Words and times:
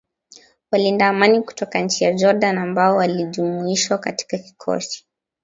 walinda 0.71 1.07
amani 1.07 1.41
kutoka 1.41 1.79
nchi 1.79 2.03
ya 2.03 2.13
Jordan 2.13 2.57
ambao 2.57 2.95
walijumuishwa 2.97 3.97
katika 3.97 4.37
kikosi 4.37 5.05